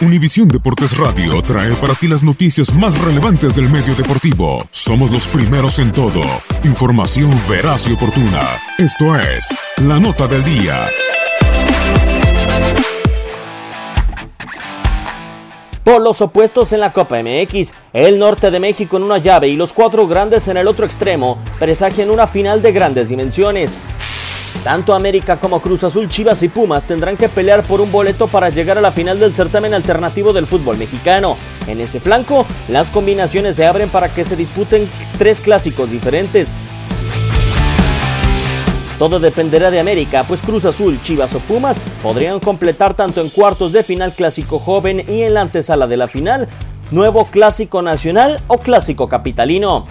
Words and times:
Univisión 0.00 0.46
Deportes 0.46 0.96
Radio 0.96 1.42
trae 1.42 1.74
para 1.74 1.92
ti 1.92 2.06
las 2.06 2.22
noticias 2.22 2.72
más 2.72 2.96
relevantes 3.00 3.56
del 3.56 3.68
medio 3.68 3.96
deportivo. 3.96 4.64
Somos 4.70 5.10
los 5.10 5.26
primeros 5.26 5.80
en 5.80 5.90
todo. 5.90 6.22
Información 6.62 7.32
veraz 7.48 7.88
y 7.88 7.94
oportuna. 7.94 8.60
Esto 8.78 9.16
es 9.18 9.48
La 9.78 9.98
Nota 9.98 10.28
del 10.28 10.44
Día. 10.44 10.86
Por 15.82 16.00
los 16.00 16.20
opuestos 16.20 16.72
en 16.72 16.78
la 16.78 16.92
Copa 16.92 17.20
MX, 17.20 17.74
el 17.92 18.20
norte 18.20 18.52
de 18.52 18.60
México 18.60 18.98
en 18.98 19.02
una 19.02 19.18
llave 19.18 19.48
y 19.48 19.56
los 19.56 19.72
cuatro 19.72 20.06
grandes 20.06 20.46
en 20.46 20.58
el 20.58 20.68
otro 20.68 20.86
extremo 20.86 21.38
presagian 21.58 22.10
una 22.10 22.28
final 22.28 22.62
de 22.62 22.70
grandes 22.70 23.08
dimensiones. 23.08 23.84
Tanto 24.64 24.94
América 24.94 25.36
como 25.36 25.60
Cruz 25.60 25.84
Azul, 25.84 26.08
Chivas 26.08 26.42
y 26.42 26.48
Pumas 26.48 26.84
tendrán 26.84 27.16
que 27.16 27.28
pelear 27.28 27.62
por 27.62 27.80
un 27.80 27.92
boleto 27.92 28.26
para 28.26 28.50
llegar 28.50 28.76
a 28.76 28.80
la 28.80 28.92
final 28.92 29.18
del 29.20 29.34
certamen 29.34 29.72
alternativo 29.72 30.32
del 30.32 30.46
fútbol 30.46 30.76
mexicano. 30.76 31.36
En 31.66 31.80
ese 31.80 32.00
flanco, 32.00 32.46
las 32.68 32.90
combinaciones 32.90 33.56
se 33.56 33.66
abren 33.66 33.88
para 33.88 34.08
que 34.08 34.24
se 34.24 34.36
disputen 34.36 34.88
tres 35.16 35.40
clásicos 35.40 35.90
diferentes. 35.90 36.52
Todo 38.98 39.20
dependerá 39.20 39.70
de 39.70 39.78
América, 39.78 40.24
pues 40.26 40.42
Cruz 40.42 40.64
Azul, 40.64 41.00
Chivas 41.04 41.32
o 41.34 41.38
Pumas 41.38 41.78
podrían 42.02 42.40
completar 42.40 42.94
tanto 42.94 43.20
en 43.20 43.28
cuartos 43.28 43.72
de 43.72 43.84
final 43.84 44.12
clásico 44.12 44.58
joven 44.58 45.04
y 45.08 45.22
en 45.22 45.34
la 45.34 45.42
antesala 45.42 45.86
de 45.86 45.96
la 45.96 46.08
final, 46.08 46.48
nuevo 46.90 47.26
clásico 47.26 47.80
nacional 47.80 48.40
o 48.48 48.58
clásico 48.58 49.08
capitalino. 49.08 49.86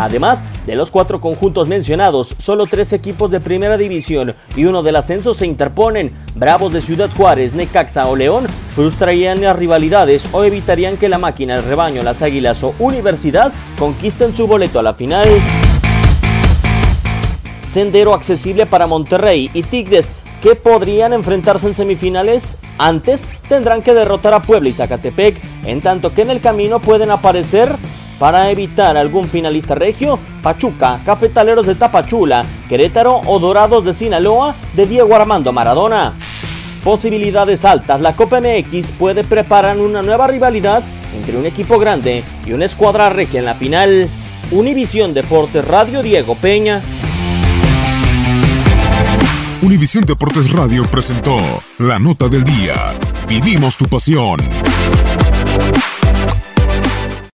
Además 0.00 0.42
de 0.66 0.76
los 0.76 0.90
cuatro 0.90 1.20
conjuntos 1.20 1.68
mencionados, 1.68 2.34
solo 2.38 2.66
tres 2.66 2.94
equipos 2.94 3.30
de 3.30 3.38
primera 3.38 3.76
división 3.76 4.34
y 4.56 4.64
uno 4.64 4.82
del 4.82 4.96
ascenso 4.96 5.34
se 5.34 5.44
interponen. 5.44 6.16
Bravos 6.34 6.72
de 6.72 6.80
Ciudad 6.80 7.10
Juárez, 7.14 7.52
Necaxa 7.52 8.06
o 8.06 8.16
León 8.16 8.46
frustrarían 8.74 9.42
las 9.42 9.56
rivalidades 9.56 10.26
o 10.32 10.42
evitarían 10.42 10.96
que 10.96 11.10
la 11.10 11.18
máquina, 11.18 11.54
el 11.54 11.64
rebaño, 11.64 12.02
las 12.02 12.22
águilas 12.22 12.62
o 12.64 12.74
universidad 12.78 13.52
conquisten 13.78 14.34
su 14.34 14.46
boleto 14.46 14.78
a 14.78 14.82
la 14.82 14.94
final. 14.94 15.28
Sendero 17.66 18.14
accesible 18.14 18.64
para 18.64 18.86
Monterrey 18.86 19.50
y 19.52 19.62
Tigres 19.62 20.12
que 20.40 20.54
podrían 20.54 21.12
enfrentarse 21.12 21.66
en 21.66 21.74
semifinales. 21.74 22.56
Antes 22.78 23.30
tendrán 23.50 23.82
que 23.82 23.92
derrotar 23.92 24.32
a 24.32 24.40
Puebla 24.40 24.70
y 24.70 24.72
Zacatepec, 24.72 25.36
en 25.66 25.82
tanto 25.82 26.14
que 26.14 26.22
en 26.22 26.30
el 26.30 26.40
camino 26.40 26.80
pueden 26.80 27.10
aparecer 27.10 27.68
para 28.20 28.50
evitar 28.50 28.98
algún 28.98 29.26
finalista 29.26 29.74
regio, 29.74 30.18
Pachuca, 30.42 31.00
Cafetaleros 31.06 31.66
de 31.66 31.74
Tapachula, 31.74 32.44
Querétaro 32.68 33.22
o 33.26 33.38
Dorados 33.38 33.82
de 33.82 33.94
Sinaloa 33.94 34.54
de 34.74 34.84
Diego 34.84 35.16
Armando 35.16 35.54
Maradona. 35.54 36.12
Posibilidades 36.84 37.64
altas, 37.64 38.02
la 38.02 38.14
Copa 38.14 38.40
MX 38.42 38.92
puede 38.92 39.24
preparar 39.24 39.78
una 39.78 40.02
nueva 40.02 40.26
rivalidad 40.26 40.82
entre 41.16 41.38
un 41.38 41.46
equipo 41.46 41.78
grande 41.78 42.22
y 42.44 42.52
una 42.52 42.66
escuadra 42.66 43.08
regia 43.08 43.40
en 43.40 43.46
la 43.46 43.54
final. 43.54 44.10
Univisión 44.50 45.14
Deportes 45.14 45.66
Radio 45.66 46.02
Diego 46.02 46.34
Peña. 46.34 46.82
Univisión 49.62 50.04
Deportes 50.04 50.52
Radio 50.52 50.84
presentó 50.84 51.38
la 51.78 51.98
nota 51.98 52.28
del 52.28 52.44
día. 52.44 52.92
Vivimos 53.26 53.78
tu 53.78 53.86
pasión. 53.86 54.40